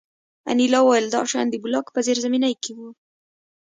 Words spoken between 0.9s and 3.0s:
دا شیان د بلاک په زیرزمینۍ کې وو